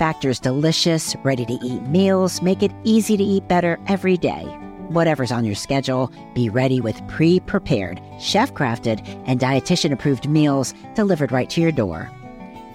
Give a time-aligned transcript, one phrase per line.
[0.00, 4.44] Factor's delicious, ready to eat meals make it easy to eat better every day.
[4.88, 10.72] Whatever's on your schedule, be ready with pre prepared, chef crafted, and dietitian approved meals
[10.94, 12.10] delivered right to your door.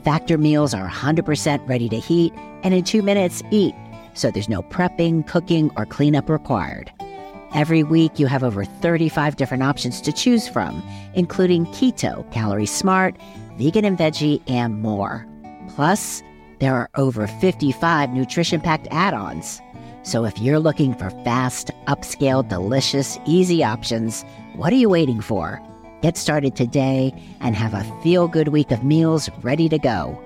[0.03, 3.73] Factor meals are 100% ready to heat and in two minutes eat,
[4.13, 6.91] so there's no prepping, cooking, or cleanup required.
[7.55, 13.17] Every week, you have over 35 different options to choose from, including keto, calorie smart,
[13.57, 15.25] vegan and veggie, and more.
[15.69, 16.21] Plus,
[16.59, 19.61] there are over 55 nutrition packed add ons.
[20.03, 24.23] So if you're looking for fast, upscale, delicious, easy options,
[24.55, 25.61] what are you waiting for?
[26.01, 30.21] Get started today and have a feel good week of meals ready to go.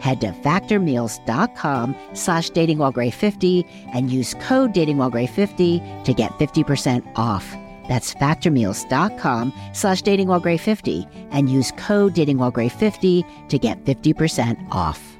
[0.00, 7.54] Head to factormeals.com slash datingwhilegray50 and use code datingwhilegray50 to get 50% off.
[7.88, 15.19] That's factormeals.com slash datingwhilegray50 and use code datingwhilegray50 to get 50% off.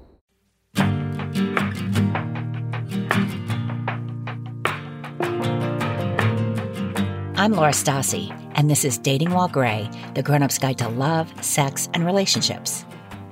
[7.41, 11.33] I'm Laura Stassi and this is Dating While Gray, the grown up's guide to love,
[11.43, 12.85] sex, and relationships.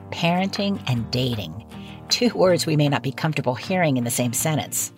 [0.09, 1.63] Parenting and dating.
[2.09, 4.91] Two words we may not be comfortable hearing in the same sentence,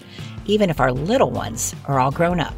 [0.45, 2.55] even if our little ones are all grown up.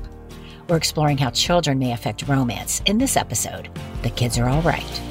[0.69, 3.71] We're exploring how children may affect romance in this episode.
[4.03, 5.01] The kids are all right.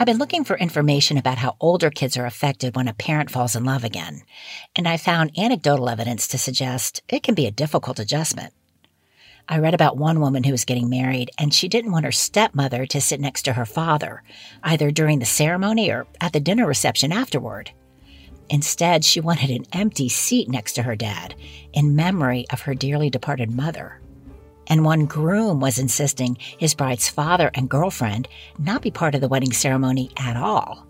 [0.00, 3.54] I've been looking for information about how older kids are affected when a parent falls
[3.54, 4.22] in love again,
[4.74, 8.54] and I found anecdotal evidence to suggest it can be a difficult adjustment.
[9.46, 12.86] I read about one woman who was getting married and she didn't want her stepmother
[12.86, 14.22] to sit next to her father,
[14.62, 17.70] either during the ceremony or at the dinner reception afterward.
[18.48, 21.34] Instead, she wanted an empty seat next to her dad
[21.74, 23.99] in memory of her dearly departed mother
[24.70, 29.28] and one groom was insisting his bride's father and girlfriend not be part of the
[29.28, 30.86] wedding ceremony at all.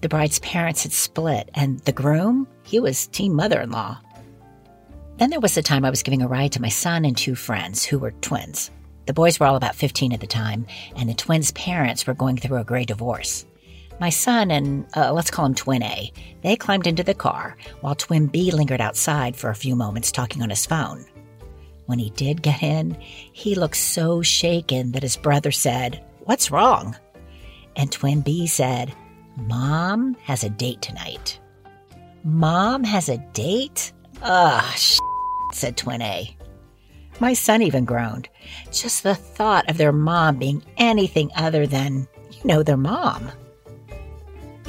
[0.00, 3.98] The bride's parents had split, and the groom, he was team mother in law.
[5.18, 7.34] Then there was the time I was giving a ride to my son and two
[7.34, 8.70] friends who were twins.
[9.06, 10.66] The boys were all about 15 at the time,
[10.96, 13.44] and the twins' parents were going through a great divorce.
[14.00, 16.12] My son and, uh, let's call him Twin A,
[16.42, 20.42] they climbed into the car, while Twin B lingered outside for a few moments talking
[20.42, 21.04] on his phone.
[21.86, 26.96] When he did get in, he looked so shaken that his brother said, What's wrong?
[27.76, 28.94] And Twin B said,
[29.36, 31.38] Mom has a date tonight.
[32.22, 33.92] Mom has a date?
[34.22, 34.98] Ugh, sh-
[35.52, 36.36] said Twin A.
[37.20, 38.28] My son even groaned.
[38.72, 43.30] Just the thought of their mom being anything other than, you know, their mom.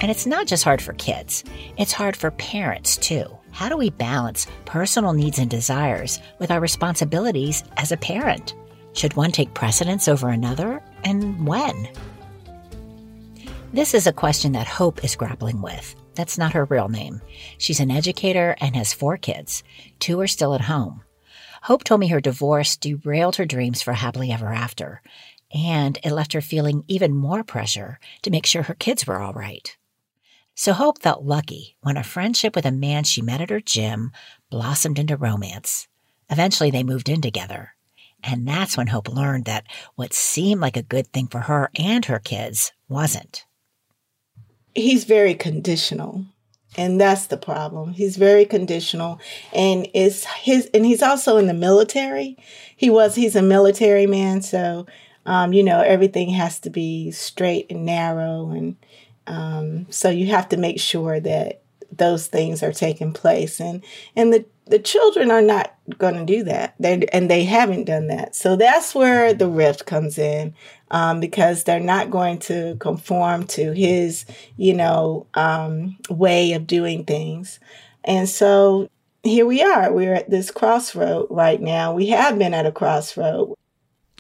[0.02, 1.44] And it's not just hard for kids,
[1.78, 3.26] it's hard for parents too.
[3.56, 8.54] How do we balance personal needs and desires with our responsibilities as a parent?
[8.92, 11.88] Should one take precedence over another, and when?
[13.72, 15.96] This is a question that Hope is grappling with.
[16.16, 17.22] That's not her real name.
[17.58, 19.64] She's an educator and has four kids.
[20.00, 21.02] Two are still at home.
[21.62, 25.02] Hope told me her divorce derailed her dreams for happily ever after,
[25.54, 29.34] and it left her feeling even more pressure to make sure her kids were all
[29.34, 29.78] right.
[30.56, 34.12] So Hope felt lucky when a friendship with a man she met at her gym
[34.50, 35.90] blossomed into romance.
[36.30, 37.72] Eventually, they moved in together.
[38.24, 39.66] And that's when Hope learned that
[39.96, 43.46] what seemed like a good thing for her and her kids wasn't.
[44.74, 46.26] He's very conditional.
[46.78, 47.94] And that's the problem.
[47.94, 49.20] He's very conditional
[49.54, 52.38] and is his and he's also in the military.
[52.76, 54.86] He was he's a military man, so
[55.26, 58.76] um, you know, everything has to be straight and narrow and
[59.28, 61.62] um, so you have to make sure that
[61.92, 63.84] those things are taking place, and
[64.16, 66.76] and the the children are not going to do that.
[66.80, 68.36] They and they haven't done that.
[68.36, 70.54] So that's where the rift comes in,
[70.92, 74.26] um, because they're not going to conform to his,
[74.58, 77.60] you know, um, way of doing things,
[78.04, 78.90] and so
[79.24, 79.92] here we are.
[79.92, 81.94] We're at this crossroad right now.
[81.94, 83.54] We have been at a crossroad.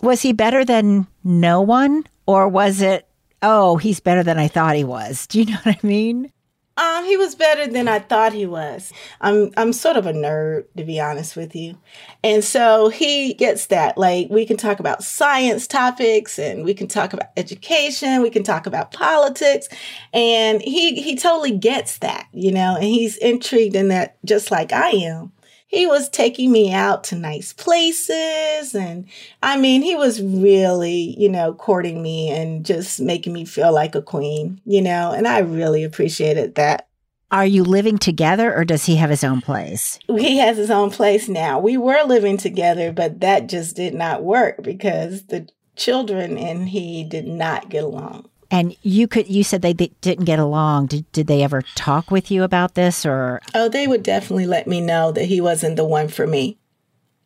[0.01, 3.07] Was he better than no one, or was it
[3.45, 5.27] oh, he's better than I thought he was.
[5.27, 6.31] Do you know what I mean?
[6.77, 8.91] Um, he was better than I thought he was.
[9.21, 11.77] I'm I'm sort of a nerd, to be honest with you.
[12.21, 13.97] And so he gets that.
[13.97, 18.43] Like we can talk about science topics and we can talk about education, we can
[18.43, 19.69] talk about politics.
[20.11, 24.73] And he he totally gets that, you know, and he's intrigued in that just like
[24.73, 25.31] I am
[25.75, 28.73] he was taking me out to nice places.
[28.73, 29.05] And
[29.43, 33.93] I mean, he was really, you know, courting me and just making me feel like
[33.93, 36.87] a queen, you know, and I really appreciated that.
[37.29, 39.99] Are you living together or does he have his own place?
[40.07, 41.59] He has his own place now.
[41.59, 47.03] We were living together, but that just did not work because the children and he
[47.03, 48.29] did not get along.
[48.51, 50.87] And you could you said they, they didn't get along.
[50.87, 54.67] Did did they ever talk with you about this or Oh, they would definitely let
[54.67, 56.57] me know that he wasn't the one for me.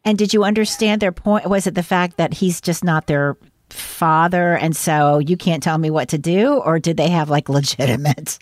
[0.06, 1.50] And did you understand their point?
[1.50, 3.38] Was it the fact that he's just not their
[3.70, 7.50] father and so you can't tell me what to do or did they have like
[7.50, 8.40] legitimate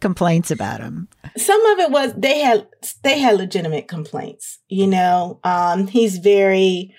[0.00, 1.08] complaints about him?
[1.36, 2.66] Some of it was they had
[3.02, 4.58] they had legitimate complaints.
[4.68, 6.94] You know, um, he's very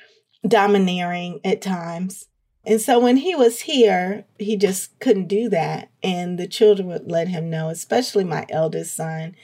[0.48, 2.27] domineering at times.
[2.66, 5.90] And so when he was here, he just couldn't do that.
[6.04, 9.36] And the children would let him know, especially my eldest son.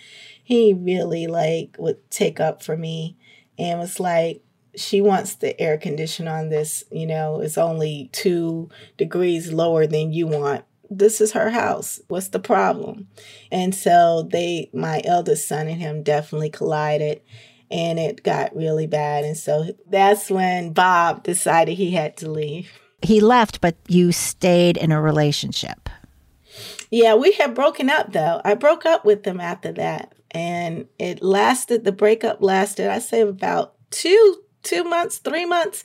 [0.44, 3.18] He really like would take up for me
[3.58, 4.44] and was like,
[4.75, 10.14] she wants the air condition on this, you know, it's only two degrees lower than
[10.14, 10.64] you want.
[10.90, 12.00] This is her house.
[12.08, 13.08] What's the problem?
[13.52, 17.22] And so they, my eldest son and him definitely collided
[17.69, 19.25] and it got really bad.
[19.25, 22.72] And so that's when Bob decided he had to leave.
[23.02, 25.90] He left, but you stayed in a relationship.
[26.90, 28.42] Yeah, we had broken up though.
[28.44, 30.14] I broke up with them after that.
[30.32, 35.84] And it lasted, the breakup lasted, I say about two, two months, three months.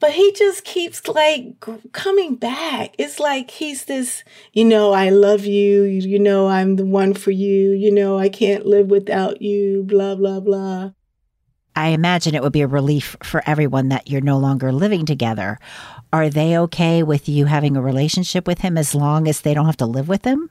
[0.00, 2.96] But he just keeps like coming back.
[2.98, 5.84] It's like he's this, you know, I love you.
[5.84, 7.70] You know, I'm the one for you.
[7.70, 10.90] You know, I can't live without you, blah, blah, blah.
[11.74, 15.58] I imagine it would be a relief for everyone that you're no longer living together.
[16.12, 19.66] Are they okay with you having a relationship with him as long as they don't
[19.66, 20.50] have to live with him?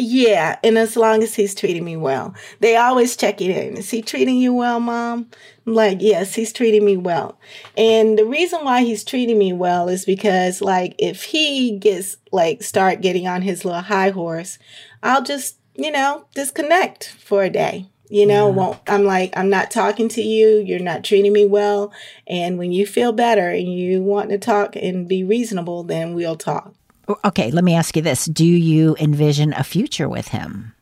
[0.00, 2.32] Yeah, and as long as he's treating me well.
[2.60, 3.76] They always check it in.
[3.76, 5.28] Is he treating you well, mom?
[5.66, 7.36] I'm like, yes, he's treating me well.
[7.76, 12.62] And the reason why he's treating me well is because like if he gets like
[12.62, 14.60] start getting on his little high horse,
[15.02, 17.88] I'll just, you know, disconnect for a day.
[18.10, 18.54] You know, yeah.
[18.54, 21.92] won't I'm like, I'm not talking to you, you're not treating me well.
[22.26, 26.36] And when you feel better and you want to talk and be reasonable, then we'll
[26.36, 26.74] talk.
[27.24, 28.26] Okay, let me ask you this.
[28.26, 30.74] Do you envision a future with him?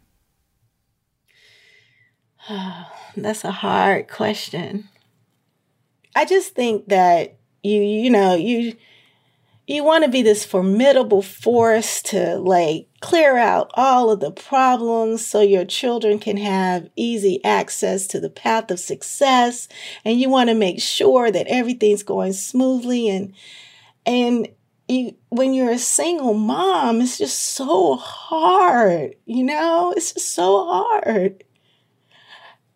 [3.16, 4.88] That's a hard question.
[6.14, 8.74] I just think that you you know, you
[9.66, 15.26] you want to be this formidable force to like clear out all of the problems
[15.26, 19.68] so your children can have easy access to the path of success
[20.04, 23.32] and you want to make sure that everything's going smoothly and
[24.06, 24.48] and
[24.88, 29.92] you, when you're a single mom, it's just so hard, you know?
[29.96, 31.42] It's just so hard.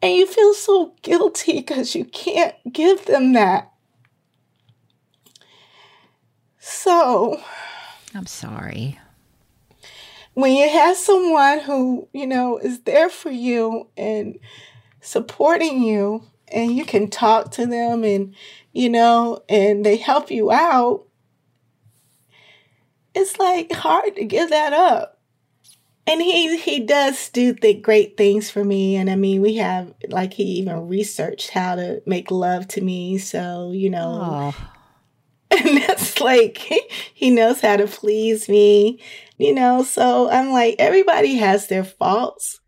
[0.02, 3.69] And you feel so guilty because you can't give them that.
[6.70, 7.42] So,
[8.14, 8.98] I'm sorry.
[10.34, 14.38] When you have someone who, you know, is there for you and
[15.00, 18.34] supporting you, and you can talk to them and,
[18.72, 21.06] you know, and they help you out,
[23.14, 25.18] it's like hard to give that up.
[26.06, 28.96] And he he does do the great things for me.
[28.96, 33.18] And I mean, we have like he even researched how to make love to me.
[33.18, 34.54] So you know,
[35.58, 36.82] and that's like he,
[37.14, 39.00] he knows how to please me.
[39.38, 42.60] You know, so I'm like everybody has their faults.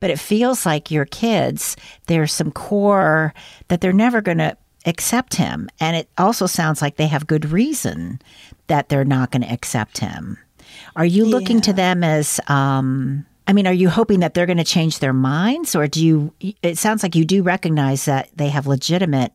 [0.00, 3.34] But it feels like your kids, there's some core
[3.66, 4.56] that they're never going to
[4.86, 5.68] accept him.
[5.80, 8.20] And it also sounds like they have good reason
[8.68, 10.38] that they're not going to accept him.
[10.96, 11.62] Are you looking yeah.
[11.62, 15.12] to them as, um, I mean, are you hoping that they're going to change their
[15.12, 16.34] minds, or do you?
[16.62, 19.32] It sounds like you do recognize that they have legitimate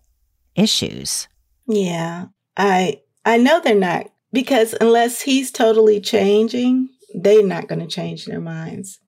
[0.55, 1.27] issues.
[1.67, 7.87] Yeah, I I know they're not because unless he's totally changing, they're not going to
[7.87, 8.99] change their minds.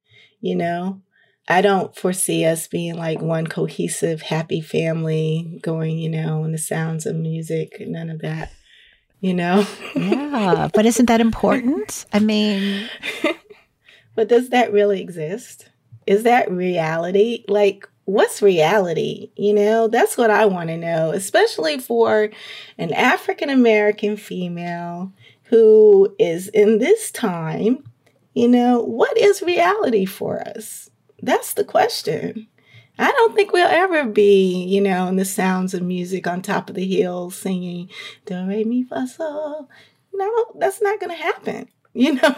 [0.42, 1.02] You know,
[1.48, 6.58] I don't foresee us being like one cohesive, happy family going, you know, in the
[6.58, 8.52] sounds of music, none of that
[9.26, 9.66] you know?
[9.96, 12.06] yeah, but isn't that important?
[12.14, 12.88] I mean,
[14.16, 15.70] but does that really exist?
[16.06, 17.44] Is that reality?
[17.48, 19.32] Like, what's reality?
[19.36, 22.30] You know, that's what I want to know, especially for
[22.78, 25.12] an African American female
[25.46, 27.84] who is in this time
[28.34, 30.90] You know, what is reality for us?
[31.22, 32.48] That's the question.
[33.00, 36.70] I don't think we'll ever be, you know, in the sounds of music on top
[36.70, 37.90] of the hill singing
[38.26, 39.70] do re mi fa sol.
[40.14, 41.70] No, that's not going to happen.
[41.98, 42.36] You know,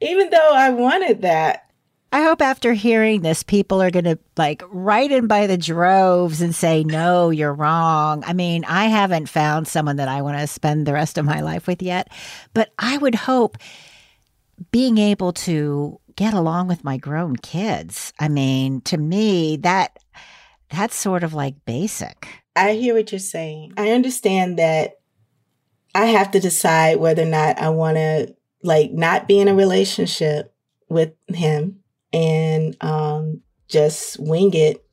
[0.00, 1.70] even though I wanted that.
[2.14, 6.40] I hope after hearing this, people are going to like write in by the droves
[6.40, 8.22] and say, no, you're wrong.
[8.24, 11.40] I mean, I haven't found someone that I want to spend the rest of my
[11.40, 12.12] life with yet,
[12.52, 13.58] but I would hope
[14.70, 18.12] being able to get along with my grown kids.
[18.20, 19.98] I mean, to me, that
[20.70, 22.28] that's sort of like basic.
[22.54, 23.72] I hear what you're saying.
[23.76, 25.00] I understand that
[25.96, 29.54] I have to decide whether or not I want to like not be in a
[29.56, 30.54] relationship
[30.88, 31.80] with him
[32.14, 34.84] and um just wing it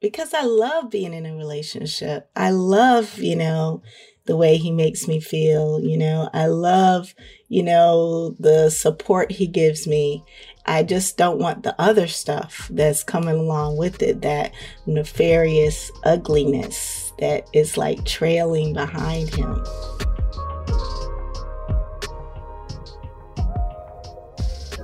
[0.00, 2.30] because I love being in a relationship.
[2.34, 3.82] I love, you know,
[4.24, 5.80] the way he makes me feel.
[5.80, 7.14] You know, I love,
[7.48, 10.24] you know, the support he gives me.
[10.66, 14.52] I just don't want the other stuff that's coming along with it, that
[14.86, 19.62] nefarious ugliness that is like trailing behind him.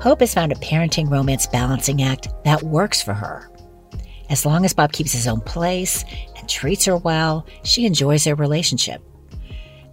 [0.07, 3.51] Hope has found a parenting romance balancing act that works for her.
[4.31, 6.05] As long as Bob keeps his own place
[6.37, 9.03] and treats her well, she enjoys their relationship.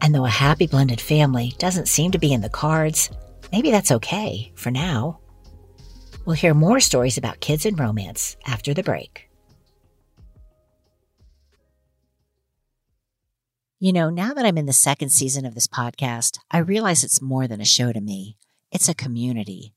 [0.03, 3.09] And though a happy blended family doesn't seem to be in the cards,
[3.51, 5.19] maybe that's okay for now.
[6.25, 9.31] We'll hear more stories about kids and romance after the break.
[13.79, 17.19] You know, now that I'm in the second season of this podcast, I realize it's
[17.19, 18.37] more than a show to me.
[18.71, 19.73] It's a community.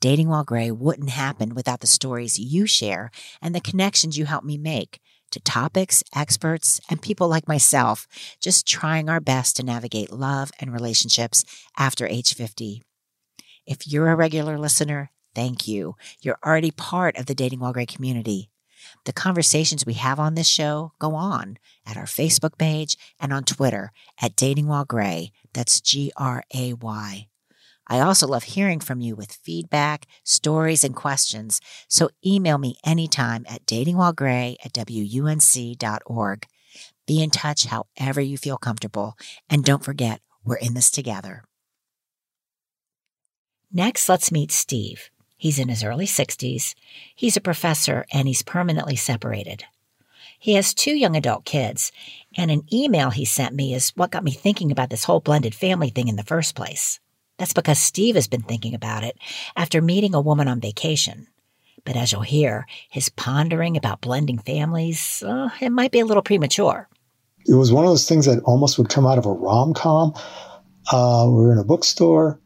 [0.00, 3.10] Dating While Gray wouldn't happen without the stories you share
[3.40, 8.06] and the connections you help me make to topics, experts, and people like myself,
[8.40, 11.44] just trying our best to navigate love and relationships
[11.76, 12.82] after age 50.
[13.66, 15.96] If you're a regular listener, thank you.
[16.20, 18.50] You're already part of the Dating While Gray community.
[19.06, 23.44] The conversations we have on this show go on at our Facebook page and on
[23.44, 25.32] Twitter at Dating While Gray.
[25.52, 27.26] That's G R A Y.
[27.86, 31.60] I also love hearing from you with feedback, stories, and questions.
[31.88, 36.46] So email me anytime at datingwhilegray at wunc.org.
[37.06, 39.16] Be in touch however you feel comfortable.
[39.50, 41.44] And don't forget, we're in this together.
[43.72, 45.10] Next, let's meet Steve.
[45.36, 46.74] He's in his early 60s.
[47.14, 49.64] He's a professor and he's permanently separated.
[50.38, 51.90] He has two young adult kids,
[52.36, 55.54] and an email he sent me is what got me thinking about this whole blended
[55.54, 57.00] family thing in the first place.
[57.38, 59.18] That's because Steve has been thinking about it
[59.56, 61.26] after meeting a woman on vacation.
[61.84, 66.22] But as you'll hear, his pondering about blending families, uh, it might be a little
[66.22, 66.88] premature.
[67.46, 70.14] It was one of those things that almost would come out of a rom com.
[70.90, 72.40] Uh, we were in a bookstore.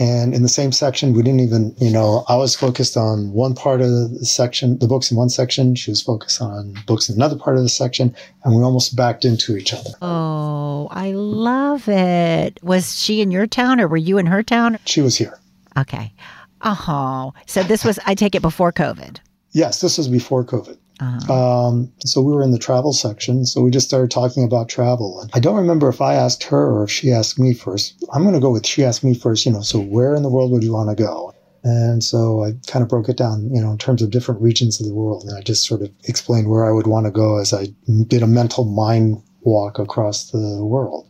[0.00, 3.54] And in the same section, we didn't even, you know, I was focused on one
[3.54, 5.74] part of the section, the books in one section.
[5.74, 8.16] She was focused on books in another part of the section.
[8.42, 9.90] And we almost backed into each other.
[10.00, 12.58] Oh, I love it.
[12.62, 14.78] Was she in your town or were you in her town?
[14.86, 15.38] She was here.
[15.76, 16.14] Okay.
[16.62, 19.18] Oh, so this was, I take it before COVID.
[19.52, 20.78] Yes, this was before COVID.
[21.00, 21.32] Uh-huh.
[21.32, 23.46] Um, so we were in the travel section.
[23.46, 25.20] So we just started talking about travel.
[25.20, 28.04] And I don't remember if I asked her or if she asked me first.
[28.12, 30.28] I'm going to go with she asked me first, you know, so where in the
[30.28, 31.34] world would you want to go?
[31.62, 34.80] And so I kind of broke it down, you know, in terms of different regions
[34.80, 35.24] of the world.
[35.24, 37.68] And I just sort of explained where I would want to go as I
[38.06, 41.06] did a mental mind walk across the world.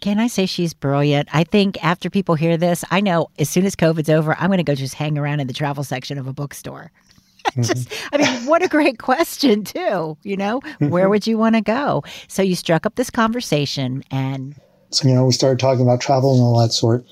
[0.00, 1.28] Can I say she's brilliant?
[1.32, 4.58] I think after people hear this, I know as soon as COVID's over, I'm going
[4.58, 6.90] to go just hang around in the travel section of a bookstore.
[7.60, 10.16] just, I mean, what a great question, too.
[10.22, 12.02] You know, where would you want to go?
[12.28, 14.54] So you struck up this conversation and.
[14.90, 17.04] So, you know, we started talking about travel and all that sort.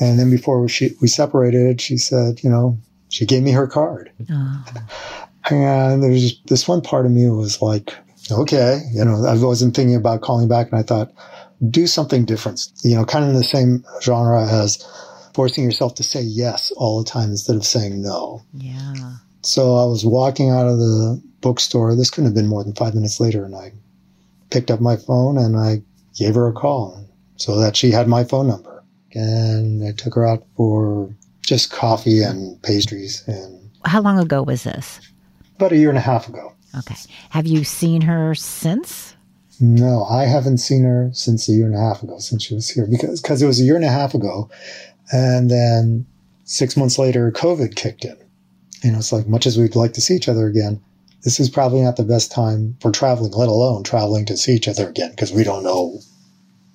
[0.00, 0.70] And then before we,
[1.00, 2.78] we separated, she said, you know,
[3.10, 4.10] she gave me her card.
[4.30, 4.64] Oh.
[5.50, 7.94] And there's this one part of me was like,
[8.30, 11.12] okay, you know, I wasn't thinking about calling back and I thought,
[11.68, 14.86] do something different, you know, kind of in the same genre as
[15.34, 18.42] forcing yourself to say yes all the time instead of saying no.
[18.54, 18.94] Yeah.
[19.42, 21.94] So I was walking out of the bookstore.
[21.96, 23.44] This couldn't have been more than five minutes later.
[23.44, 23.72] And I
[24.50, 25.82] picked up my phone and I
[26.16, 27.06] gave her a call
[27.36, 28.82] so that she had my phone number.
[29.12, 33.24] And I took her out for just coffee and pastries.
[33.26, 35.00] And how long ago was this?
[35.56, 36.52] About a year and a half ago.
[36.78, 36.94] Okay.
[37.30, 39.16] Have you seen her since?
[39.58, 42.70] No, I haven't seen her since a year and a half ago, since she was
[42.70, 44.48] here, because because it was a year and a half ago,
[45.12, 46.06] and then
[46.44, 48.16] six months later, COVID kicked in
[48.82, 50.80] you know, it's like much as we'd like to see each other again,
[51.22, 54.68] this is probably not the best time for traveling, let alone traveling to see each
[54.68, 55.98] other again, because we don't know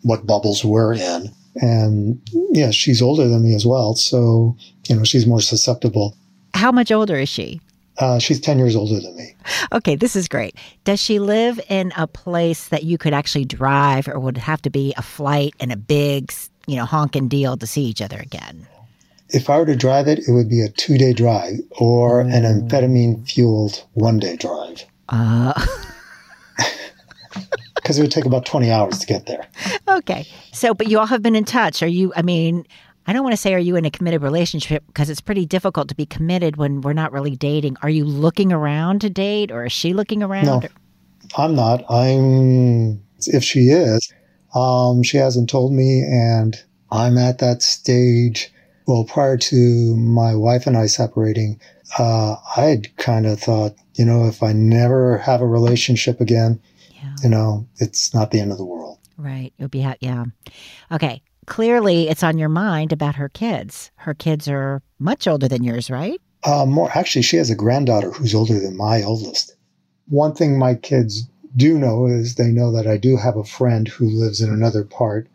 [0.03, 1.31] what bubbles we're in.
[1.55, 2.21] And
[2.51, 3.95] yeah, she's older than me as well.
[3.95, 4.55] So,
[4.87, 6.15] you know, she's more susceptible.
[6.53, 7.61] How much older is she?
[7.97, 9.33] Uh, she's 10 years older than me.
[9.71, 10.55] Okay, this is great.
[10.83, 14.69] Does she live in a place that you could actually drive or would have to
[14.69, 16.31] be a flight and a big,
[16.67, 18.67] you know, honking deal to see each other again?
[19.29, 22.29] If I were to drive it, it would be a two day drive or an
[22.29, 22.69] mm.
[22.69, 24.85] amphetamine fueled one day drive.
[25.07, 25.53] Uh.
[27.75, 29.45] Because it would take about 20 hours to get there.
[29.87, 30.25] Okay.
[30.51, 31.83] So, but you all have been in touch.
[31.83, 32.65] Are you, I mean,
[33.07, 35.89] I don't want to say are you in a committed relationship because it's pretty difficult
[35.89, 37.77] to be committed when we're not really dating.
[37.83, 40.45] Are you looking around to date or is she looking around?
[40.45, 40.61] No,
[41.37, 41.83] I'm not.
[41.91, 44.11] I'm, if she is,
[44.55, 46.59] um, she hasn't told me and
[46.91, 48.51] I'm at that stage.
[48.87, 51.59] Well, prior to my wife and I separating,
[51.97, 56.61] uh, I had kind of thought, you know, if I never have a relationship again,
[56.91, 57.15] yeah.
[57.23, 58.99] you know, it's not the end of the world.
[59.17, 59.53] Right.
[59.57, 60.25] You'll be, ha- yeah.
[60.91, 63.91] Okay clearly it's on your mind about her kids.
[63.95, 66.21] Her kids are much older than yours, right?
[66.43, 69.55] Uh, more actually, she has a granddaughter who's older than my oldest.
[70.07, 73.87] One thing my kids do know is they know that I do have a friend
[73.87, 75.27] who lives in another part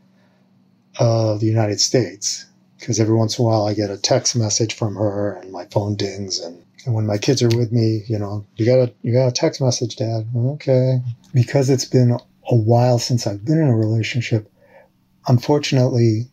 [0.99, 2.47] of the United States.
[2.81, 5.67] Because every once in a while I get a text message from her and my
[5.67, 8.93] phone dings and, and when my kids are with me, you know, you got a
[9.03, 10.27] you got a text message, Dad.
[10.35, 11.01] Okay.
[11.35, 14.51] Because it's been a while since I've been in a relationship,
[15.29, 16.27] unfortunately,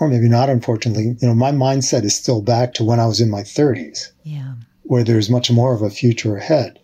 [0.00, 3.20] or maybe not unfortunately, you know, my mindset is still back to when I was
[3.20, 4.12] in my 30s.
[4.22, 4.54] Yeah.
[4.82, 6.78] Where there's much more of a future ahead.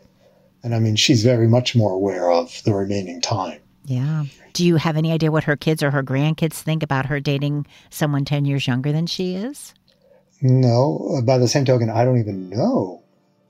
[0.62, 3.61] And I mean, she's very much more aware of the remaining time.
[3.87, 4.25] Yeah.
[4.52, 7.66] Do you have any idea what her kids or her grandkids think about her dating
[7.90, 9.75] someone 10 years younger than she is?
[10.43, 11.23] No.
[11.25, 13.02] By the same token, I don't even know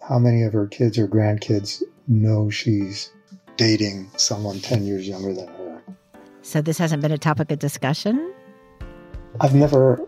[0.07, 3.11] how many of her kids or grandkids know she's
[3.57, 5.83] dating someone 10 years younger than her.
[6.43, 8.35] So this hasn't been a topic of discussion?
[9.41, 10.07] I've never.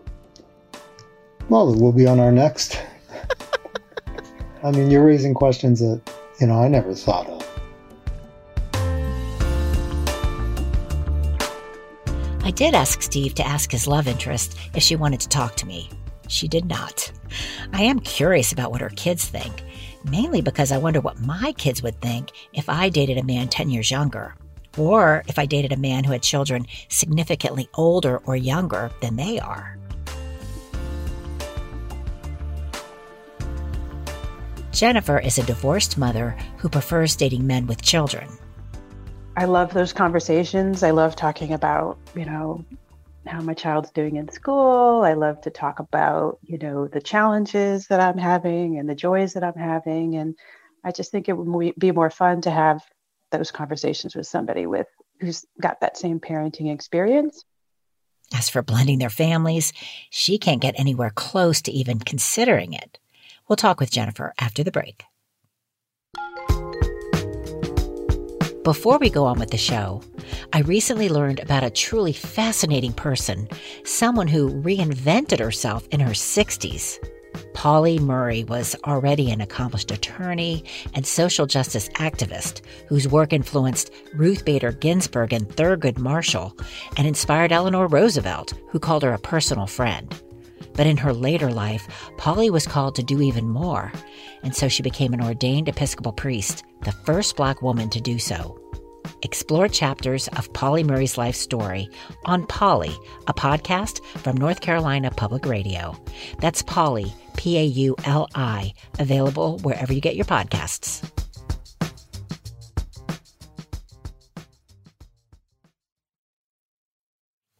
[1.49, 2.79] Well, it will be on our next.
[4.63, 6.01] I mean, you're raising questions that,
[6.39, 7.38] you know, I never thought of.
[12.49, 15.67] I did ask Steve to ask his love interest if she wanted to talk to
[15.67, 15.87] me.
[16.29, 17.11] She did not.
[17.73, 19.61] I am curious about what her kids think,
[20.03, 23.69] mainly because I wonder what my kids would think if I dated a man 10
[23.69, 24.33] years younger
[24.79, 29.37] or if I dated a man who had children significantly older or younger than they
[29.37, 29.77] are.
[34.71, 38.27] Jennifer is a divorced mother who prefers dating men with children.
[39.39, 40.83] I love those conversations.
[40.83, 42.65] I love talking about, you know,
[43.25, 45.01] how my child's doing in school.
[45.05, 49.35] I love to talk about, you know, the challenges that I'm having and the joys
[49.35, 50.17] that I'm having.
[50.17, 50.35] And
[50.83, 52.81] I just think it would be more fun to have
[53.31, 54.87] those conversations with somebody with
[55.21, 57.45] who's got that same parenting experience.
[58.33, 59.71] As for blending their families,
[60.09, 62.99] she can't get anywhere close to even considering it.
[63.47, 65.05] We'll talk with Jennifer after the break.
[68.63, 70.01] Before we go on with the show,
[70.51, 73.47] I recently learned about a truly fascinating person,
[73.85, 76.99] someone who reinvented herself in her 60s.
[77.53, 84.43] Pauli Murray was already an accomplished attorney and social justice activist whose work influenced Ruth
[84.43, 86.53] Bader Ginsburg and Thurgood Marshall
[86.97, 90.13] and inspired Eleanor Roosevelt, who called her a personal friend.
[90.73, 93.91] But in her later life, Pauli was called to do even more,
[94.43, 98.59] and so she became an ordained Episcopal priest, the first black woman to do so.
[99.21, 101.89] Explore chapters of Pauli Murray's life story
[102.25, 102.95] on Pauli,
[103.27, 106.01] a podcast from North Carolina Public Radio.
[106.39, 111.09] That's Pauli, P A U L I, available wherever you get your podcasts.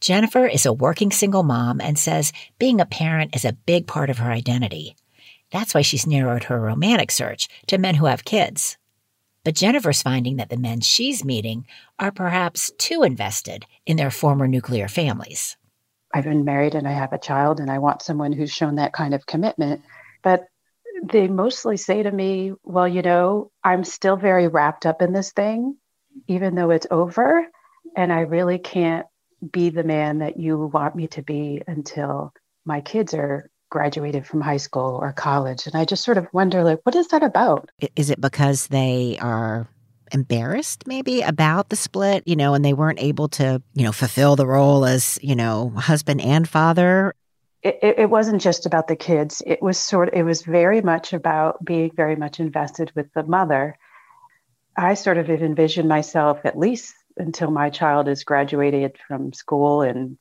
[0.01, 4.09] Jennifer is a working single mom and says being a parent is a big part
[4.09, 4.95] of her identity.
[5.51, 8.77] That's why she's narrowed her romantic search to men who have kids.
[9.43, 11.65] But Jennifer's finding that the men she's meeting
[11.97, 15.57] are perhaps too invested in their former nuclear families.
[16.13, 18.93] I've been married and I have a child, and I want someone who's shown that
[18.93, 19.81] kind of commitment.
[20.23, 20.47] But
[21.03, 25.31] they mostly say to me, Well, you know, I'm still very wrapped up in this
[25.31, 25.77] thing,
[26.27, 27.47] even though it's over.
[27.95, 29.07] And I really can't
[29.51, 32.33] be the man that you want me to be until
[32.65, 35.67] my kids are graduated from high school or college.
[35.67, 37.69] And I just sort of wonder, like, what is that about?
[37.95, 39.67] Is it because they are
[40.11, 44.35] embarrassed maybe about the split, you know, and they weren't able to, you know, fulfill
[44.35, 47.13] the role as, you know, husband and father?
[47.61, 49.43] It, it, wasn't just about the kids.
[49.45, 53.23] It was sort of, it was very much about being very much invested with the
[53.23, 53.77] mother.
[54.77, 60.17] I sort of envisioned myself, at least until my child is graduated from school and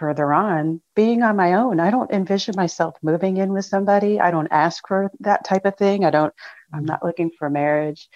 [0.00, 1.78] further on being on my own.
[1.78, 4.18] I don't envision myself moving in with somebody.
[4.18, 6.04] I don't ask for that type of thing.
[6.04, 6.32] I don't,
[6.72, 8.08] I'm not looking for marriage.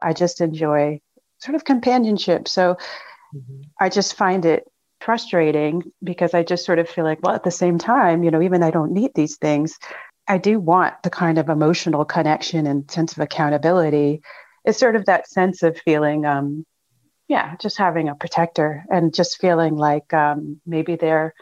[0.00, 1.00] I just enjoy
[1.38, 2.46] sort of companionship.
[2.46, 2.76] So
[3.34, 3.62] mm-hmm.
[3.80, 4.64] I just find it
[5.00, 8.42] frustrating because I just sort of feel like, well, at the same time, you know,
[8.42, 9.78] even I don't need these things,
[10.28, 14.22] I do want the kind of emotional connection and sense of accountability.
[14.64, 16.64] It's sort of that sense of feeling, um,
[17.28, 21.34] yeah, just having a protector and just feeling like um, maybe they're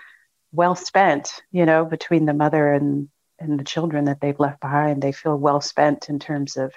[0.52, 5.02] well spent, you know, between the mother and and the children that they've left behind.
[5.02, 6.72] They feel well spent in terms of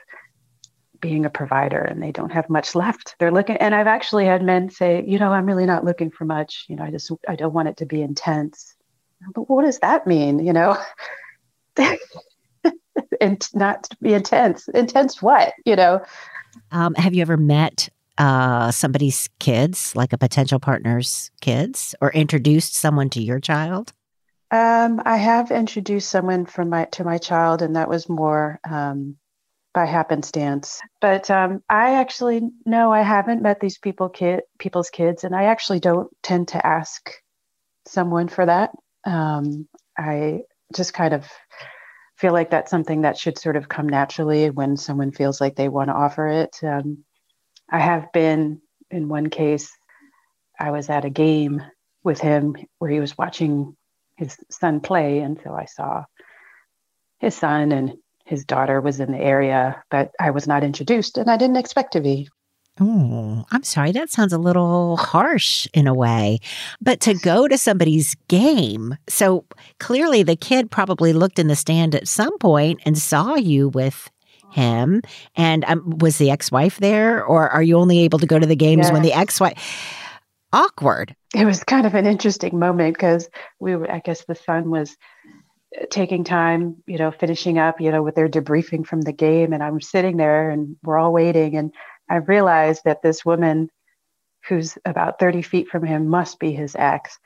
[1.00, 3.15] being a provider and they don't have much left.
[3.20, 6.26] They're looking, and I've actually had men say, you know, I'm really not looking for
[6.26, 6.65] much.
[6.68, 8.76] You know, I just, I don't want it to be intense.
[9.34, 10.39] But what does that mean?
[10.39, 10.78] You know,
[13.22, 14.68] and not to be intense.
[14.70, 15.54] Intense what?
[15.65, 16.02] You know?
[16.72, 22.75] Um, have you ever met uh, somebody's kids, like a potential partner's kids, or introduced
[22.75, 23.93] someone to your child?
[24.51, 29.17] Um, I have introduced someone from my to my child, and that was more um,
[29.73, 30.80] by happenstance.
[31.01, 35.45] But um, I actually no, I haven't met these people kid people's kids, and I
[35.45, 37.12] actually don't tend to ask
[37.88, 38.71] someone for that.
[39.04, 40.41] Um, I
[40.75, 41.28] just kind of
[42.17, 45.69] feel like that's something that should sort of come naturally when someone feels like they
[45.69, 46.58] want to offer it.
[46.63, 47.04] Um,
[47.69, 49.71] I have been in one case.
[50.60, 51.62] I was at a game
[52.04, 53.75] with him where he was watching
[54.17, 56.06] his son play, and so I saw
[57.19, 57.93] his son and
[58.25, 61.93] his daughter was in the area, but I was not introduced and I didn't expect
[61.93, 62.28] to be.
[62.80, 63.93] Oh, I'm sorry.
[63.93, 66.39] That sounds a little harsh in a way.
[66.82, 69.45] But to go to somebody's game, so
[69.80, 74.12] clearly the kid probably looked in the stand at some point and saw you with
[74.56, 75.02] him.
[75.36, 78.48] And um, was the ex wife there, or are you only able to go to
[78.48, 78.91] the games yes.
[78.91, 80.02] when the ex wife?
[80.54, 81.15] Awkward.
[81.36, 84.96] It was kind of an interesting moment because we were, I guess the son was
[85.91, 89.52] taking time, you know, finishing up, you know, with their debriefing from the game.
[89.52, 91.58] And I'm sitting there and we're all waiting.
[91.58, 91.74] And
[92.10, 93.70] I realized that this woman
[94.48, 97.20] who's about 30 feet from him must be his ex.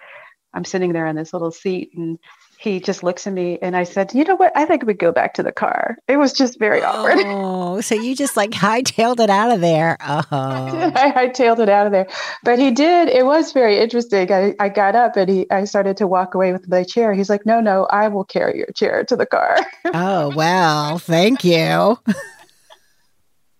[0.54, 2.18] I'm sitting there on this little seat and
[2.60, 4.52] he just looks at me and I said, You know what?
[4.54, 5.98] I think we go back to the car.
[6.10, 7.19] It was just very awkward.
[7.39, 9.95] Oh, so you just like hightailed it out of there.
[10.02, 10.26] Oh.
[10.32, 12.08] I hightailed it out of there.
[12.43, 13.08] But he did.
[13.08, 14.30] It was very interesting.
[14.32, 17.13] I, I got up and he I started to walk away with my chair.
[17.13, 19.58] He's like, No, no, I will carry your chair to the car.
[19.86, 21.98] oh, well, thank you.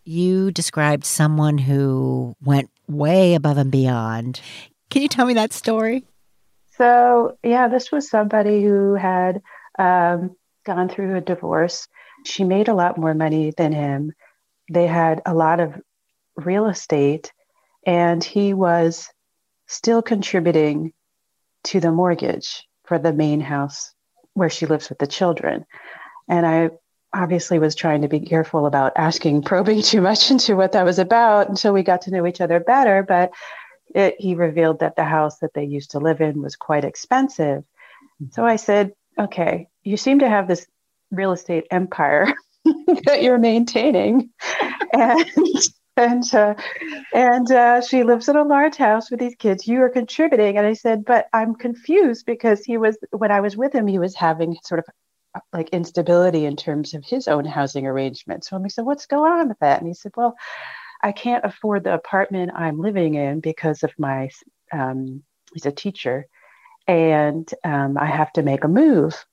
[0.03, 4.41] you described someone who went way above and beyond.
[4.89, 6.03] Can you tell me that story?
[6.79, 9.41] So, yeah, this was somebody who had
[9.77, 11.87] um, gone through a divorce.
[12.25, 14.13] She made a lot more money than him.
[14.71, 15.73] They had a lot of
[16.37, 17.33] real estate,
[17.85, 19.09] and he was
[19.67, 20.93] still contributing
[21.65, 23.93] to the mortgage for the main house
[24.33, 25.65] where she lives with the children.
[26.29, 26.69] And I
[27.13, 30.99] obviously was trying to be careful about asking, probing too much into what that was
[30.99, 33.03] about until we got to know each other better.
[33.03, 33.31] But
[33.95, 37.63] it, he revealed that the house that they used to live in was quite expensive.
[38.21, 38.32] Mm-hmm.
[38.32, 40.67] So I said, okay, you seem to have this
[41.12, 42.32] real estate empire
[43.06, 44.30] that you're maintaining.
[44.93, 45.25] and
[45.97, 46.56] and uh,
[47.13, 49.67] and uh, she lives in a large house with these kids.
[49.67, 53.58] You are contributing, and I said, but I'm confused because he was when I was
[53.58, 54.86] with him, he was having sort of
[55.36, 58.49] uh, like instability in terms of his own housing arrangements.
[58.49, 59.80] So I said, what's going on with that?
[59.80, 60.36] And he said, well,
[61.01, 64.29] I can't afford the apartment I'm living in because of my,
[64.71, 66.27] um, he's a teacher,
[66.88, 69.25] and um, I have to make a move.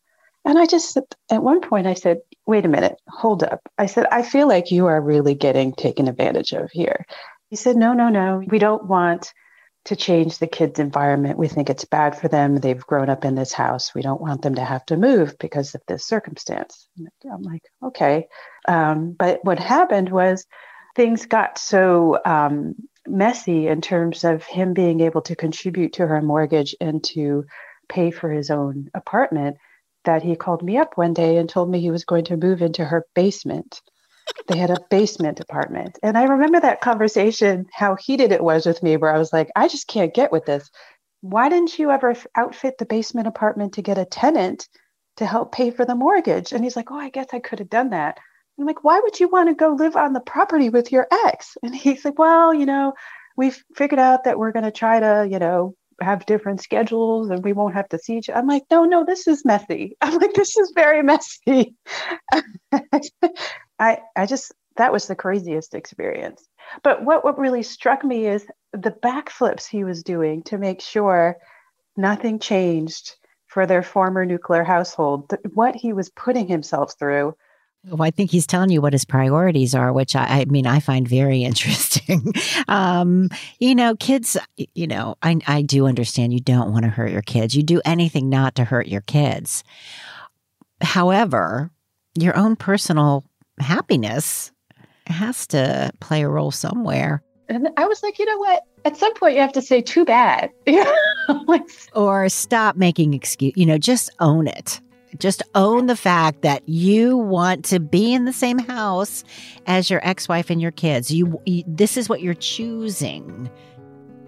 [0.44, 3.60] And I just, at one point, I said, wait a minute, hold up.
[3.78, 7.04] I said, I feel like you are really getting taken advantage of here.
[7.50, 9.32] He said, no, no, no, we don't want
[9.86, 11.38] to change the kids' environment.
[11.38, 12.56] We think it's bad for them.
[12.56, 13.94] They've grown up in this house.
[13.94, 16.88] We don't want them to have to move because of this circumstance.
[17.32, 18.26] I'm like, okay.
[18.66, 20.44] Um, but what happened was
[20.96, 22.74] things got so um,
[23.06, 27.44] messy in terms of him being able to contribute to her mortgage and to
[27.88, 29.58] pay for his own apartment
[30.04, 32.62] that he called me up one day and told me he was going to move
[32.62, 33.82] into her basement.
[34.48, 35.98] they had a basement apartment.
[36.02, 39.50] And I remember that conversation, how heated it was with me, where I was like,
[39.54, 40.70] I just can't get with this.
[41.20, 44.68] Why didn't you ever outfit the basement apartment to get a tenant
[45.16, 46.52] to help pay for the mortgage?
[46.52, 48.18] And he's like, Oh, I guess I could have done that.
[48.58, 51.56] I'm like, why would you want to go live on the property with your ex?
[51.62, 52.94] And he's like, well, you know,
[53.36, 57.42] we've figured out that we're going to try to, you know, have different schedules and
[57.44, 58.38] we won't have to see each other.
[58.38, 59.96] I'm like, no, no, this is messy.
[60.02, 61.74] I'm like, this is very messy.
[63.78, 66.46] I I just that was the craziest experience.
[66.82, 71.36] But what what really struck me is the backflips he was doing to make sure
[71.96, 73.16] nothing changed
[73.46, 75.32] for their former nuclear household.
[75.54, 77.34] What he was putting himself through
[77.88, 80.80] well, I think he's telling you what his priorities are, which I, I mean, I
[80.80, 82.32] find very interesting.
[82.68, 84.36] um, you know, kids,
[84.74, 87.54] you know, I, I do understand you don't want to hurt your kids.
[87.54, 89.64] You do anything not to hurt your kids.
[90.80, 91.70] However,
[92.14, 93.24] your own personal
[93.58, 94.52] happiness
[95.06, 97.22] has to play a role somewhere.
[97.48, 98.64] And I was like, you know what?
[98.84, 100.50] At some point, you have to say, too bad.
[101.94, 104.80] or stop making excuse, you know, just own it
[105.18, 109.24] just own the fact that you want to be in the same house
[109.66, 111.10] as your ex-wife and your kids.
[111.10, 113.50] You, you this is what you're choosing.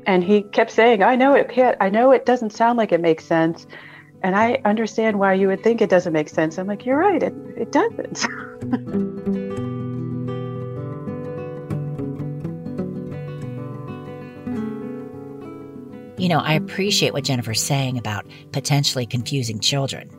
[0.06, 1.76] And he kept saying, "I know it can't.
[1.80, 3.66] I know it doesn't sound like it makes sense."
[4.22, 6.58] And I understand why you would think it doesn't make sense.
[6.58, 8.26] I'm like, you're right, it, it doesn't.
[16.18, 20.10] you know, I appreciate what Jennifer's saying about potentially confusing children.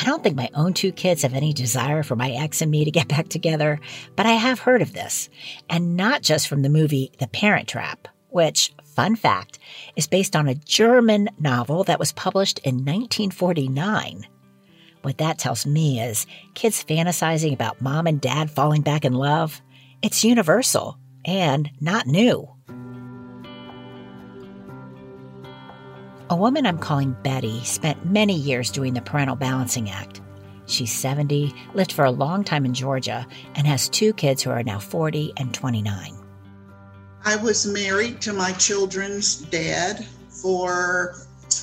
[0.00, 2.84] I don't think my own two kids have any desire for my ex and me
[2.84, 3.80] to get back together,
[4.16, 5.28] but I have heard of this.
[5.68, 9.58] And not just from the movie The Parent Trap, which, fun fact,
[9.94, 14.26] is based on a German novel that was published in 1949.
[15.02, 19.60] What that tells me is kids fantasizing about mom and dad falling back in love,
[20.00, 22.48] it's universal and not new.
[26.32, 30.22] A woman I'm calling Betty spent many years doing the parental balancing act.
[30.64, 34.62] She's 70, lived for a long time in Georgia, and has two kids who are
[34.62, 36.14] now 40 and 29.
[37.26, 41.16] I was married to my children's dad for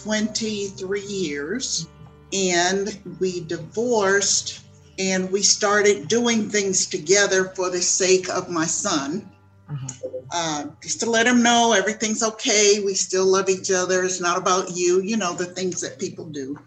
[0.03, 1.88] 23 years,
[2.32, 4.60] and we divorced
[4.99, 9.27] and we started doing things together for the sake of my son.
[9.69, 10.08] Mm-hmm.
[10.32, 12.82] Uh, just to let them know everything's okay.
[12.84, 14.03] We still love each other.
[14.03, 16.58] It's not about you, you know, the things that people do.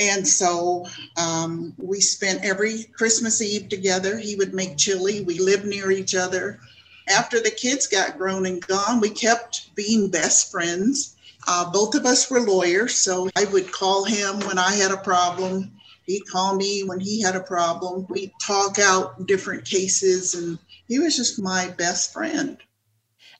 [0.00, 4.16] And so um, we spent every Christmas Eve together.
[4.16, 5.22] He would make chili.
[5.22, 6.60] We lived near each other.
[7.08, 11.16] After the kids got grown and gone, we kept being best friends.
[11.46, 14.98] Uh, both of us were lawyers, so I would call him when I had a
[14.98, 15.72] problem.
[16.06, 18.06] He'd call me when he had a problem.
[18.08, 22.58] We'd talk out different cases and he was just my best friend.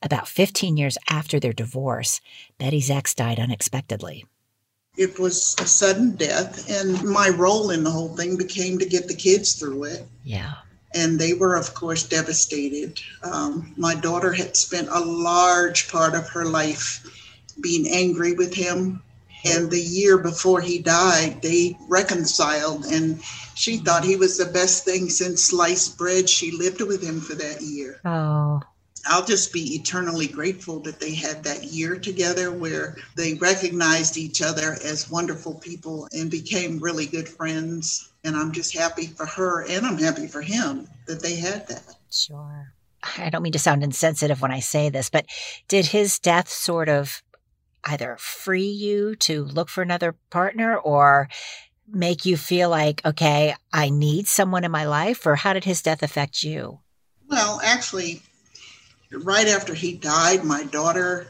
[0.02, 2.20] About 15 years after their divorce,
[2.58, 4.26] Betty's ex died unexpectedly.
[4.96, 9.08] It was a sudden death, and my role in the whole thing became to get
[9.08, 10.06] the kids through it.
[10.24, 10.54] Yeah.
[10.94, 13.00] And they were, of course, devastated.
[13.22, 17.04] Um, my daughter had spent a large part of her life
[17.60, 19.02] being angry with him.
[19.44, 23.20] And the year before he died, they reconciled and
[23.58, 26.30] she thought he was the best thing since sliced bread.
[26.30, 28.00] She lived with him for that year.
[28.04, 28.60] Oh.
[29.06, 34.42] I'll just be eternally grateful that they had that year together where they recognized each
[34.42, 38.12] other as wonderful people and became really good friends.
[38.22, 41.96] And I'm just happy for her and I'm happy for him that they had that.
[42.12, 42.72] Sure.
[43.16, 45.26] I don't mean to sound insensitive when I say this, but
[45.66, 47.24] did his death sort of
[47.82, 51.28] either free you to look for another partner or
[51.92, 55.26] make you feel like, okay, I need someone in my life?
[55.26, 56.80] Or how did his death affect you?
[57.28, 58.22] Well, actually,
[59.12, 61.28] right after he died, my daughter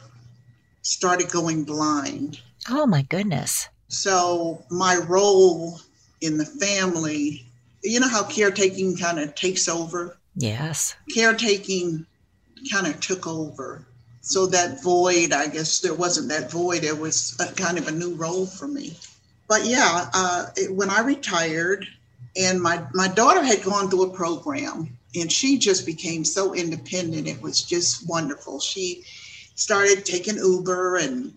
[0.83, 2.41] started going blind.
[2.69, 3.69] Oh, my goodness.
[3.89, 5.81] So, my role
[6.21, 7.47] in the family,
[7.83, 10.17] you know how caretaking kind of takes over?
[10.37, 10.95] Yes.
[11.13, 12.07] Caretaking
[12.71, 13.85] kind of took over.
[14.21, 17.93] So, that void, I guess there wasn't that void, it was a kind of a
[17.93, 18.97] new role for me
[19.49, 21.87] but yeah, uh, it, when I retired,
[22.37, 27.27] and my my daughter had gone through a program, and she just became so independent.
[27.27, 28.61] It was just wonderful.
[28.61, 29.03] She
[29.55, 31.35] started taking Uber, and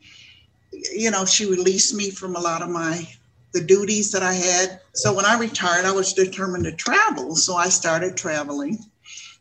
[0.72, 3.08] you know, she released me from a lot of my
[3.54, 4.82] the duties that I had.
[4.94, 7.36] So when I retired, I was determined to travel.
[7.36, 8.78] So I started traveling,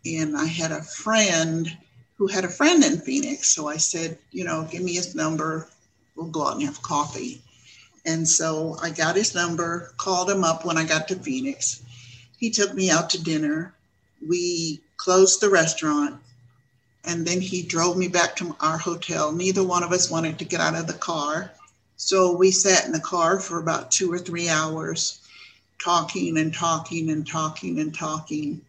[0.06, 1.76] and I had a friend
[2.16, 3.50] who had a friend in Phoenix.
[3.50, 5.68] So I said, you know, give me his number.
[6.14, 7.42] We'll go out and have coffee.
[8.04, 11.82] And so I got his number, called him up when I got to Phoenix.
[12.38, 13.74] He took me out to dinner.
[14.26, 16.20] We closed the restaurant
[17.04, 19.32] and then he drove me back to our hotel.
[19.32, 21.50] Neither one of us wanted to get out of the car.
[21.96, 25.20] So we sat in the car for about two or three hours,
[25.78, 28.60] talking and talking and talking and talking.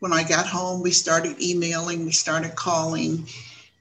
[0.00, 3.26] When I got home, we started emailing, we started calling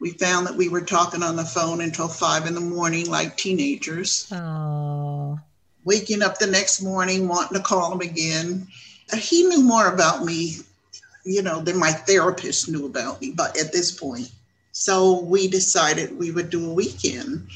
[0.03, 3.37] we found that we were talking on the phone until five in the morning like
[3.37, 4.27] teenagers.
[4.33, 5.39] Oh.
[5.85, 8.67] Waking up the next morning, wanting to call him again.
[9.13, 10.57] Uh, he knew more about me,
[11.23, 14.29] you know, than my therapist knew about me, but at this point.
[14.73, 17.47] So we decided we would do a weekend.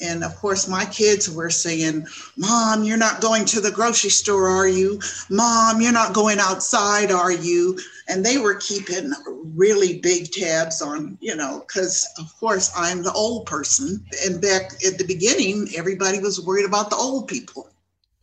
[0.00, 2.06] And of course, my kids were saying,
[2.38, 5.00] Mom, you're not going to the grocery store, are you?
[5.28, 7.78] Mom, you're not going outside, are you?
[8.10, 9.12] And they were keeping
[9.54, 14.04] really big tabs on, you know, because of course I'm the old person.
[14.26, 17.70] And back at the beginning, everybody was worried about the old people.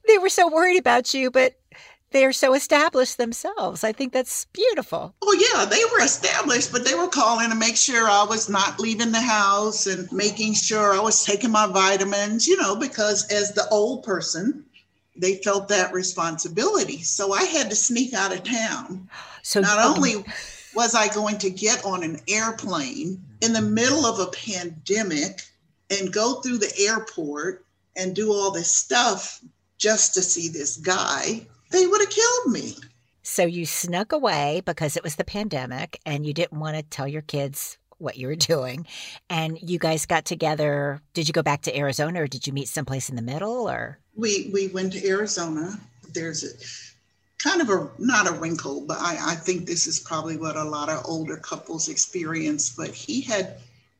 [0.06, 1.56] They were so worried about you, but
[2.12, 3.84] they're so established themselves.
[3.84, 5.14] I think that's beautiful.
[5.22, 8.80] Oh, yeah, they were established, but they were calling to make sure I was not
[8.80, 13.52] leaving the house and making sure I was taking my vitamins, you know, because as
[13.52, 14.66] the old person,
[15.18, 17.02] they felt that responsibility.
[17.02, 19.10] So I had to sneak out of town.
[19.42, 20.24] So not only
[20.76, 25.42] was I going to get on an airplane in the middle of a pandemic
[25.90, 29.42] and go through the airport and do all this stuff
[29.78, 32.76] just to see this guy, they would have killed me.
[33.24, 37.08] So you snuck away because it was the pandemic and you didn't want to tell
[37.08, 38.86] your kids what you were doing.
[39.30, 41.02] And you guys got together.
[41.14, 44.00] Did you go back to Arizona or did you meet someplace in the middle or?
[44.16, 45.80] We we went to Arizona.
[46.14, 50.38] There's a kind of a not a wrinkle, but I, I think this is probably
[50.38, 52.70] what a lot of older couples experience.
[52.70, 53.58] But he had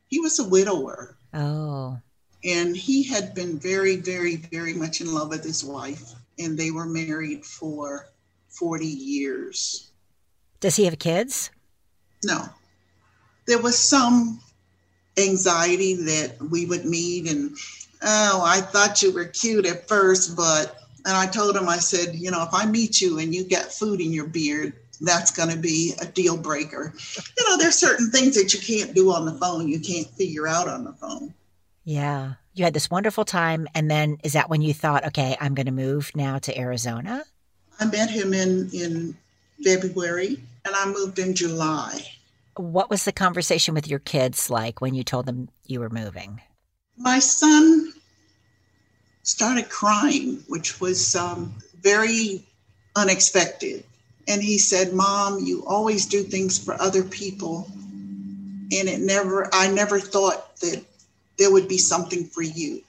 [0.08, 1.16] he was a widower.
[1.34, 1.98] Oh.
[2.44, 6.70] And he had been very, very, very much in love with his wife and they
[6.70, 8.08] were married for
[8.48, 9.90] 40 years.
[10.60, 11.50] Does he have kids?
[12.24, 12.48] No.
[13.48, 14.40] There was some
[15.16, 17.56] anxiety that we would meet and
[18.02, 22.14] oh, I thought you were cute at first, but and I told him I said,
[22.14, 25.48] you know, if I meet you and you get food in your beard, that's going
[25.48, 26.92] to be a deal breaker.
[27.36, 30.46] You know, there's certain things that you can't do on the phone, you can't figure
[30.46, 31.34] out on the phone.
[31.84, 35.54] Yeah you had this wonderful time and then is that when you thought okay i'm
[35.54, 37.22] going to move now to arizona
[37.80, 39.16] i met him in in
[39.64, 42.00] february and i moved in july
[42.58, 46.40] what was the conversation with your kids like when you told them you were moving
[46.96, 47.92] my son
[49.22, 52.44] started crying which was um, very
[52.96, 53.84] unexpected
[54.26, 57.66] and he said mom you always do things for other people
[58.72, 60.84] and it never i never thought that
[61.38, 62.82] there would be something for you.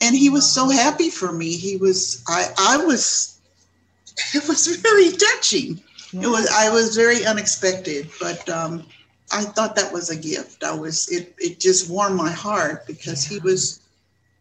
[0.00, 1.56] And he was so happy for me.
[1.56, 3.40] He was, I, I was,
[4.34, 5.80] it was very touching.
[6.12, 8.84] It was, I was very unexpected, but um,
[9.32, 10.64] I thought that was a gift.
[10.64, 13.38] I was, it, it just warmed my heart because yeah.
[13.38, 13.80] he was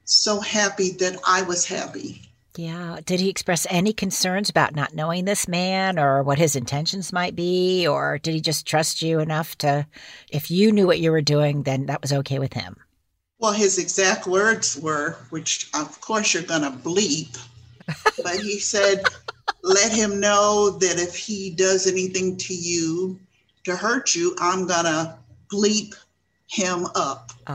[0.06, 2.22] so happy that I was happy.
[2.56, 3.00] Yeah.
[3.04, 7.36] Did he express any concerns about not knowing this man or what his intentions might
[7.36, 7.88] be?
[7.88, 9.88] Or did he just trust you enough to,
[10.30, 12.78] if you knew what you were doing, then that was okay with him?
[13.40, 17.38] Well, his exact words were, which of course you're going to bleep,
[18.24, 19.04] but he said,
[19.64, 23.20] let him know that if he does anything to you
[23.66, 25.18] to hurt you, I'm to
[25.52, 25.96] bleep
[26.48, 27.32] him up.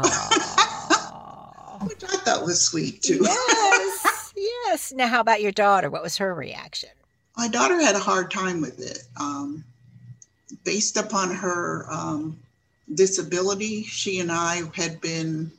[1.82, 3.20] which I thought was sweet too.
[3.22, 4.92] Yes, yes.
[4.92, 5.90] Now, how about your daughter?
[5.90, 6.90] What was her reaction?
[7.36, 9.04] My daughter had a hard time with it.
[9.18, 9.64] Um,
[10.64, 12.38] based upon her um,
[12.94, 15.52] disability, she and I had been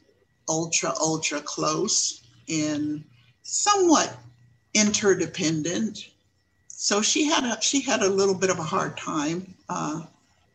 [0.48, 3.04] ultra, ultra close and
[3.44, 4.18] somewhat
[4.74, 6.10] interdependent.
[6.68, 9.54] So she had a she had a little bit of a hard time.
[9.68, 10.04] Uh,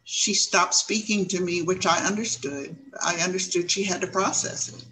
[0.05, 2.77] she stopped speaking to me, which I understood.
[3.03, 4.85] I understood she had to process it.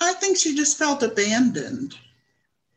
[0.00, 1.96] I think she just felt abandoned.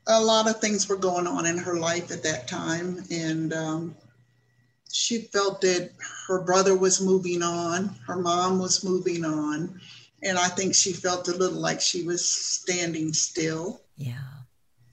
[0.08, 3.96] A lot of things were going on in her life at that time, and um,
[4.92, 5.92] she felt that
[6.28, 9.80] her brother was moving on, her mom was moving on,
[10.24, 13.82] and I think she felt a little like she was standing still.
[13.98, 14.18] Yeah.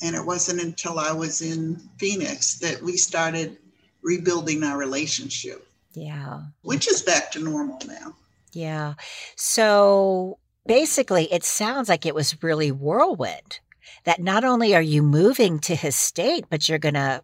[0.03, 3.57] And it wasn't until I was in Phoenix that we started
[4.03, 5.68] rebuilding our relationship.
[5.93, 6.43] Yeah.
[6.63, 8.15] Which is back to normal now.
[8.53, 8.95] Yeah.
[9.37, 13.61] So basically, it sounds like it was really whirlwind.
[14.05, 17.23] That not only are you moving to his state, but you're going to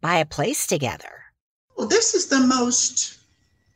[0.00, 1.24] buy a place together.
[1.76, 3.18] Well, this is the most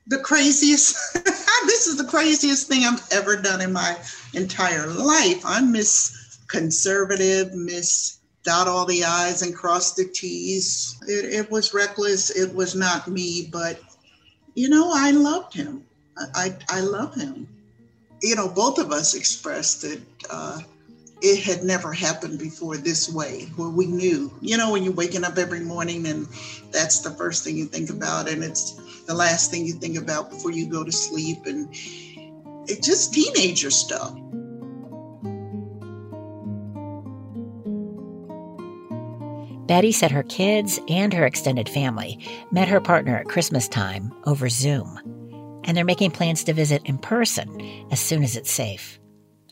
[0.09, 0.97] the craziest
[1.67, 3.97] this is the craziest thing I've ever done in my
[4.35, 5.43] entire life.
[5.45, 10.97] I'm Miss Conservative, Miss Dot all the I's and cross the T's.
[11.09, 12.31] It, it was reckless.
[12.31, 13.81] It was not me, but
[14.57, 15.85] you know, I loved him.
[16.35, 17.47] I, I, love him.
[18.23, 20.01] You know, both of us expressed that
[20.31, 20.61] uh,
[21.21, 25.25] it had never happened before this way, where we knew, you know, when you're waking
[25.25, 26.27] up every morning and
[26.73, 30.31] that's the first thing you think about, and it's the last thing you think about
[30.31, 31.69] before you go to sleep and
[32.67, 34.17] it's just teenager stuff.
[39.67, 44.49] Betty said her kids and her extended family met her partner at Christmas time over
[44.49, 45.01] Zoom,
[45.65, 47.61] and they're making plans to visit in person
[47.91, 49.01] as soon as it's safe.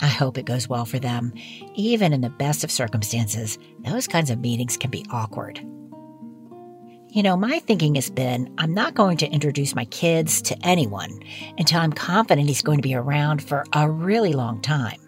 [0.01, 1.33] I hope it goes well for them.
[1.75, 5.61] Even in the best of circumstances, those kinds of meetings can be awkward.
[7.15, 11.23] You know, my thinking has been I'm not going to introduce my kids to anyone
[11.57, 14.99] until I'm confident he's going to be around for a really long time.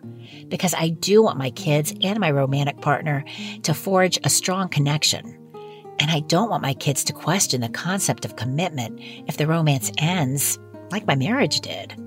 [0.46, 3.24] Because I do want my kids and my romantic partner
[3.64, 5.36] to forge a strong connection.
[5.98, 9.90] And I don't want my kids to question the concept of commitment if the romance
[9.98, 10.60] ends
[10.92, 12.00] like my marriage did.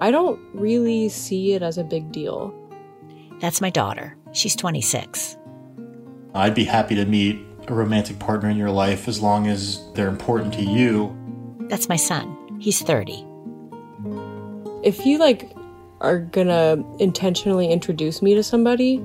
[0.00, 2.52] I don't really see it as a big deal.
[3.38, 4.16] That's my daughter.
[4.32, 5.36] She's 26.
[6.34, 10.08] I'd be happy to meet a romantic partner in your life as long as they're
[10.08, 11.16] important to you.
[11.68, 12.58] That's my son.
[12.60, 13.24] He's 30.
[14.82, 15.52] If you like
[16.00, 19.02] are gonna intentionally introduce me to somebody,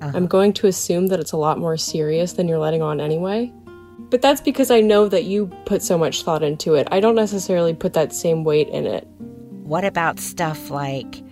[0.00, 0.12] uh-huh.
[0.14, 3.52] I'm going to assume that it's a lot more serious than you're letting on anyway.
[3.98, 6.88] But that's because I know that you put so much thought into it.
[6.90, 9.06] I don't necessarily put that same weight in it.
[9.62, 11.22] What about stuff like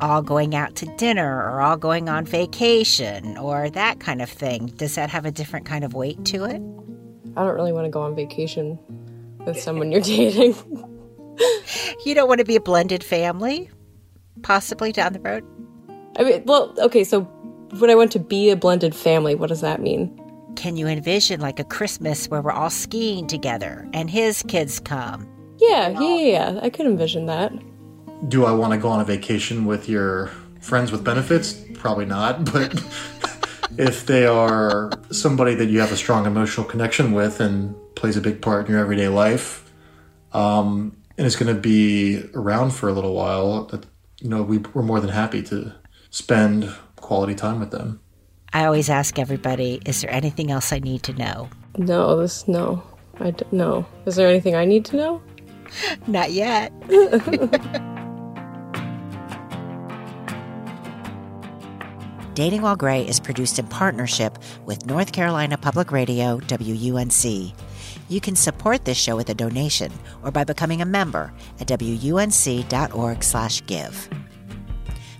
[0.00, 4.66] all going out to dinner or all going on vacation or that kind of thing?
[4.76, 6.60] Does that have a different kind of weight to it?
[7.36, 8.78] I don't really want to go on vacation
[9.46, 10.54] with someone you're dating.
[12.04, 13.70] you don't want to be a blended family?
[14.42, 15.44] Possibly down the road?
[16.18, 17.22] I mean, well, okay, so
[17.78, 20.16] when I want to be a blended family, what does that mean?
[20.56, 25.28] Can you envision like a Christmas where we're all skiing together and his kids come?
[25.58, 26.60] Yeah, yeah, yeah.
[26.62, 27.52] I could envision that
[28.28, 31.52] do I want to go on a vacation with your friends with benefits?
[31.74, 32.44] Probably not.
[32.52, 32.82] But
[33.78, 38.20] if they are somebody that you have a strong emotional connection with and plays a
[38.20, 39.70] big part in your everyday life,
[40.32, 43.70] um, and is going to be around for a little while,
[44.20, 45.72] you know, we, we're more than happy to
[46.10, 48.00] spend quality time with them.
[48.52, 51.48] I always ask everybody, is there anything else I need to know?
[51.78, 52.82] No, this, no.
[53.20, 53.86] I don't know.
[54.06, 55.22] Is there anything I need to know?
[56.06, 56.72] Not yet.
[62.34, 67.52] Dating While Gray is produced in partnership with North Carolina Public Radio, WUNC.
[68.08, 72.10] You can support this show with a donation or by becoming a member at wunc.org/give.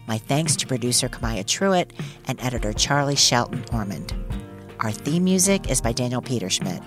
[0.07, 1.91] My thanks to producer Kamaya Truitt
[2.27, 4.15] and editor Charlie Shelton Ormond.
[4.81, 6.83] Our theme music is by Daniel Peterschmidt,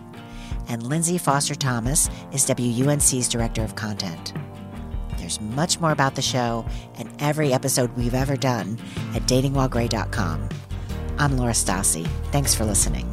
[0.68, 4.34] and Lindsay Foster Thomas is WUNC's director of content.
[5.24, 6.66] There's much more about the show
[6.98, 8.78] and every episode we've ever done
[9.16, 10.50] at datingwhilegray.com.
[11.18, 12.06] I'm Laura Stassi.
[12.34, 13.13] Thanks for listening.